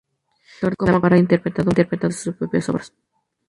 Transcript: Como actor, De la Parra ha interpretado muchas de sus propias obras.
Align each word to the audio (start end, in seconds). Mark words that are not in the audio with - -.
Como 0.61 0.69
actor, 0.75 0.85
De 0.89 0.93
la 0.93 0.99
Parra 0.99 1.15
ha 1.17 1.25
interpretado 1.25 1.69
muchas 1.69 1.87
de 2.09 2.11
sus 2.11 2.35
propias 2.35 2.67
obras. 2.69 2.91